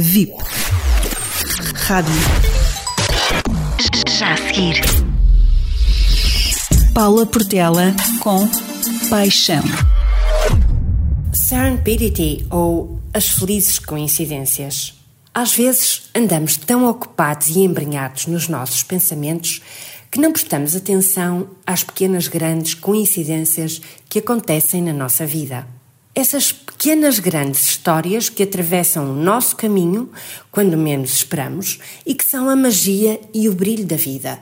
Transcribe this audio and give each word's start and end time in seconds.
VIP. 0.00 0.32
Rádio. 1.74 2.14
Já 4.06 4.34
a 4.34 4.36
seguir. 4.36 4.80
Paula 6.94 7.26
Portela 7.26 7.92
com 8.20 8.48
Paixão. 9.10 9.64
Serendipity 11.32 12.46
ou 12.48 13.00
as 13.12 13.28
felizes 13.28 13.80
coincidências. 13.80 14.94
Às 15.34 15.54
vezes 15.54 16.02
andamos 16.14 16.56
tão 16.56 16.88
ocupados 16.88 17.48
e 17.48 17.58
embrenhados 17.58 18.26
nos 18.26 18.46
nossos 18.46 18.84
pensamentos 18.84 19.60
que 20.12 20.20
não 20.20 20.30
prestamos 20.30 20.76
atenção 20.76 21.48
às 21.66 21.82
pequenas 21.82 22.28
grandes 22.28 22.74
coincidências 22.74 23.80
que 24.08 24.20
acontecem 24.20 24.80
na 24.80 24.92
nossa 24.92 25.26
vida. 25.26 25.66
Essas 26.18 26.50
pequenas 26.50 27.20
grandes 27.20 27.60
histórias 27.60 28.28
que 28.28 28.42
atravessam 28.42 29.08
o 29.08 29.14
nosso 29.14 29.54
caminho 29.54 30.10
quando 30.50 30.76
menos 30.76 31.12
esperamos 31.12 31.78
e 32.04 32.12
que 32.12 32.24
são 32.24 32.50
a 32.50 32.56
magia 32.56 33.20
e 33.32 33.48
o 33.48 33.54
brilho 33.54 33.86
da 33.86 33.94
vida 33.94 34.36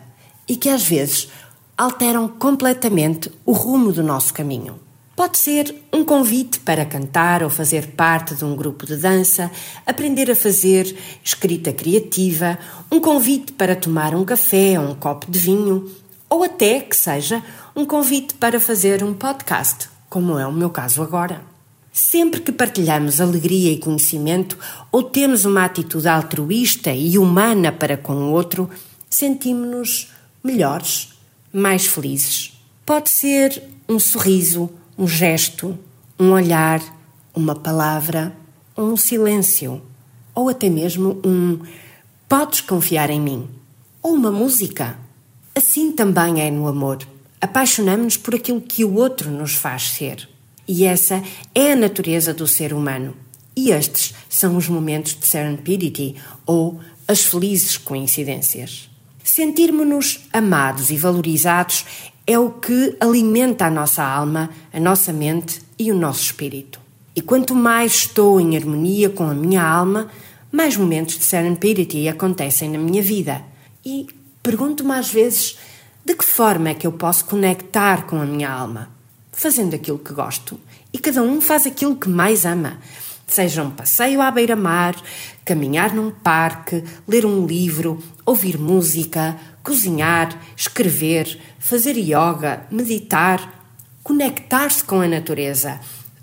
e 0.49 0.57
que 0.57 0.71
às 0.71 0.83
vezes 0.87 1.29
alteram 1.77 2.29
completamente 2.29 3.31
o 3.45 3.53
rumo 3.53 3.93
do 3.93 4.03
nosso 4.03 4.33
caminho. 4.33 4.81
Pode 5.15 5.37
ser 5.37 5.75
um 5.93 6.03
convite 6.03 6.61
para 6.61 6.87
cantar 6.87 7.43
ou 7.43 7.51
fazer 7.51 7.89
parte 7.89 8.35
de 8.35 8.43
um 8.43 8.57
grupo 8.57 8.87
de 8.87 8.97
dança, 8.97 9.51
aprender 9.85 10.31
a 10.31 10.35
fazer 10.35 10.97
escrita 11.23 11.75
criativa, 11.75 12.59
um 12.91 12.99
convite 12.99 13.53
para 13.53 13.77
tomar 13.77 14.15
um 14.15 14.25
café 14.25 14.81
ou 14.81 14.93
um 14.93 14.95
copo 14.95 15.31
de 15.31 15.39
vinho, 15.39 15.95
ou 16.31 16.43
até 16.43 16.81
que 16.81 16.97
seja 16.97 17.43
um 17.77 17.85
convite 17.85 18.33
para 18.33 18.59
fazer 18.59 19.05
um 19.05 19.13
podcast, 19.13 19.91
como 20.09 20.39
é 20.39 20.47
o 20.47 20.53
meu 20.53 20.71
caso 20.71 21.03
agora. 21.03 21.55
Sempre 21.97 22.41
que 22.41 22.53
partilhamos 22.53 23.23
alegria 23.23 23.73
e 23.73 23.79
conhecimento 23.79 24.59
ou 24.93 25.03
temos 25.03 25.47
uma 25.47 25.65
atitude 25.65 26.07
altruísta 26.07 26.93
e 26.93 27.17
humana 27.17 27.73
para 27.73 27.97
com 27.97 28.13
o 28.13 28.33
outro, 28.33 28.69
sentimos-nos 29.09 30.13
melhores, 30.45 31.15
mais 31.51 31.87
felizes. 31.87 32.53
Pode 32.85 33.09
ser 33.09 33.63
um 33.89 33.99
sorriso, 33.99 34.69
um 34.99 35.09
gesto, 35.09 35.79
um 36.21 36.33
olhar, 36.33 36.83
uma 37.35 37.55
palavra, 37.55 38.37
um 38.77 38.95
silêncio, 38.95 39.81
ou 40.35 40.51
até 40.51 40.69
mesmo 40.69 41.19
um 41.25 41.61
podes 42.29 42.61
confiar 42.61 43.09
em 43.09 43.23
mim, 43.23 43.49
ou 44.03 44.13
uma 44.13 44.31
música. 44.31 44.99
Assim 45.55 45.93
também 45.93 46.43
é 46.43 46.51
no 46.51 46.69
amor. 46.69 46.99
Apaixonamos-nos 47.41 48.19
por 48.19 48.35
aquilo 48.35 48.61
que 48.61 48.85
o 48.85 48.97
outro 48.97 49.31
nos 49.31 49.55
faz 49.55 49.93
ser. 49.93 50.36
E 50.69 50.85
essa 50.85 51.23
é 51.55 51.73
a 51.73 51.77
natureza 51.77 52.35
do 52.35 52.47
ser 52.47 52.73
humano. 52.73 53.15
E 53.55 53.71
estes 53.71 54.15
são 54.29 54.57
os 54.57 54.69
momentos 54.69 55.15
de 55.15 55.27
serendipity, 55.27 56.17
ou 56.45 56.81
as 57.09 57.25
felizes 57.25 57.77
coincidências. 57.79 58.91
Sentirmos-nos 59.23 60.21
amados 60.33 60.91
e 60.91 60.97
valorizados 60.97 61.85
é 62.27 62.39
o 62.39 62.51
que 62.51 62.97
alimenta 63.01 63.67
a 63.67 63.71
nossa 63.71 64.05
alma, 64.05 64.51
a 64.73 64.81
nossa 64.81 65.13
mente 65.13 65.63
e 65.79 65.93
o 65.93 65.95
nosso 65.97 66.23
espírito. 66.23 66.81
E 67.15 67.23
quanto 67.23 67.55
mais 67.55 67.93
estou 67.93 68.41
em 68.41 68.57
harmonia 68.57 69.09
com 69.09 69.25
a 69.25 69.35
minha 69.35 69.63
alma, 69.63 70.11
mais 70.51 70.77
momentos 70.77 71.19
de 71.19 71.25
serendipity 71.25 72.09
acontecem 72.09 72.71
na 72.71 72.79
minha 72.79 73.03
vida. 73.03 73.43
E 73.85 74.07
pergunto-me 74.43 74.93
às 74.93 75.11
vezes 75.11 75.57
de 76.05 76.15
que 76.15 76.25
forma 76.25 76.69
é 76.69 76.75
que 76.75 76.87
eu 76.87 76.93
posso 76.93 77.25
conectar 77.25 78.07
com 78.07 78.21
a 78.21 78.27
minha 78.27 78.51
alma? 78.51 78.96
Fazendo 79.39 79.75
aquilo 79.75 79.99
que 79.99 80.15
gosto. 80.15 80.59
E 80.91 80.99
cada 80.99 81.21
um 81.21 81.43
faz 81.43 81.67
aquilo 81.67 81.95
que 81.95 82.09
mais 82.09 82.47
ama. 82.47 82.79
Seja 83.27 83.63
um 83.63 83.71
passeio 83.71 84.23
à 84.23 84.31
beira-mar, 84.31 84.97
caminhar 85.45 85.95
num 85.95 86.11
parque, 86.11 86.83
ler 87.07 87.27
um 87.27 87.45
livro, 87.45 88.03
ouvir 88.25 88.59
música, 88.59 89.37
cozinhar, 89.63 90.41
escrever, 90.57 91.39
fazer 91.59 91.99
yoga, 91.99 92.67
meditar, 92.71 93.63
conectar-se 94.03 94.83
com 94.83 95.03
a 95.03 95.07
natureza, 95.07 95.81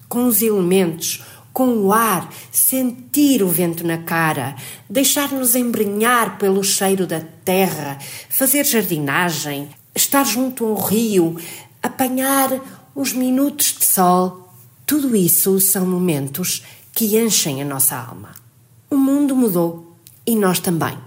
com 0.10 0.26
os 0.26 0.42
elementos, 0.42 1.24
com 1.54 1.68
o 1.68 1.94
ar, 1.94 2.28
sentir 2.52 3.44
o 3.44 3.48
vento 3.48 3.86
na 3.86 4.00
cara, 4.00 4.56
deixar-nos 4.90 5.54
embrenhar 5.54 6.40
pelo 6.40 6.64
cheiro 6.64 7.06
da 7.06 7.22
terra, 7.46 8.00
fazer 8.28 8.66
jardinagem, 8.66 9.70
estar 9.94 10.24
junto 10.24 10.66
a 10.66 10.70
um 10.70 10.74
rio, 10.74 11.38
apanhar 11.84 12.50
uns 12.96 13.14
minutos 13.14 13.76
de 13.78 13.86
sol. 13.86 14.54
Tudo 14.86 15.16
isso 15.16 15.60
são 15.60 15.86
momentos 15.86 16.64
que 16.92 17.18
enchem 17.18 17.62
a 17.62 17.66
nossa 17.66 17.96
alma. 17.96 18.32
O 18.90 18.96
mundo 18.96 19.36
mudou 19.36 19.98
e 20.26 20.36
nós 20.36 20.60
também. 20.60 20.98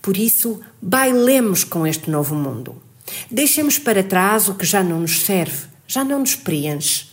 Por 0.00 0.16
isso, 0.16 0.60
bailemos 0.80 1.64
com 1.64 1.86
este 1.86 2.10
novo 2.10 2.34
mundo. 2.34 2.82
Deixemos 3.30 3.78
para 3.78 4.02
trás 4.02 4.48
o 4.48 4.54
que 4.54 4.66
já 4.66 4.82
não 4.82 5.00
nos 5.00 5.20
serve, 5.20 5.66
já 5.86 6.04
não 6.04 6.20
nos 6.20 6.34
preenche. 6.34 7.06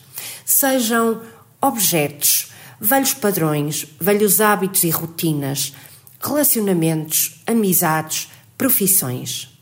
Sejam 0.46 1.22
objetos, 1.62 2.51
velhos 2.80 3.13
padrões, 3.13 3.86
velhos 4.00 4.41
hábitos 4.41 4.84
e 4.84 4.90
rotinas, 4.90 5.74
relacionamentos, 6.19 7.41
amizades, 7.46 8.30
profissões. 8.57 9.59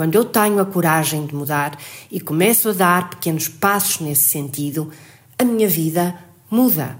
Quando 0.00 0.14
eu 0.14 0.24
tenho 0.24 0.58
a 0.58 0.64
coragem 0.64 1.26
de 1.26 1.34
mudar 1.34 1.78
e 2.10 2.18
começo 2.18 2.70
a 2.70 2.72
dar 2.72 3.10
pequenos 3.10 3.48
passos 3.48 4.00
nesse 4.00 4.30
sentido, 4.30 4.90
a 5.38 5.44
minha 5.44 5.68
vida 5.68 6.18
muda. 6.50 6.96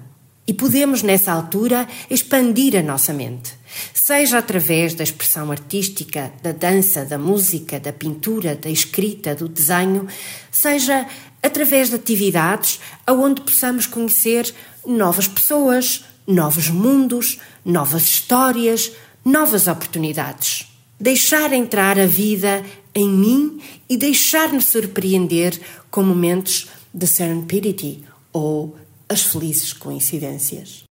E 0.47 0.53
podemos, 0.53 1.03
nessa 1.03 1.33
altura, 1.33 1.89
expandir 2.11 2.77
a 2.77 2.83
nossa 2.83 3.15
mente, 3.15 3.55
seja 3.95 4.37
através 4.37 4.93
da 4.93 5.03
expressão 5.03 5.51
artística, 5.51 6.31
da 6.43 6.53
dança, 6.53 7.03
da 7.03 7.17
música, 7.17 7.81
da 7.81 7.91
pintura, 7.91 8.55
da 8.55 8.69
escrita, 8.69 9.35
do 9.35 9.49
desenho, 9.49 10.07
seja 10.51 11.07
através 11.43 11.89
de 11.89 11.95
atividades 11.95 12.81
aonde 13.07 13.41
possamos 13.41 13.87
conhecer 13.87 14.55
novas 14.87 15.27
pessoas, 15.27 16.05
novos 16.27 16.69
mundos, 16.69 17.41
novas 17.65 18.03
histórias, 18.03 18.93
novas 19.25 19.69
oportunidades. 19.69 20.67
Deixar 21.03 21.51
entrar 21.55 21.99
a 21.99 22.05
vida 22.05 22.63
em 22.95 23.09
mim 23.09 23.61
e 23.89 23.97
deixar-me 23.97 24.61
surpreender 24.61 25.61
com 25.91 26.03
momentos 26.03 26.69
de 26.93 27.07
serendipity 27.07 28.05
ou 28.33 28.77
as 29.09 29.23
felizes 29.23 29.73
coincidências. 29.73 30.90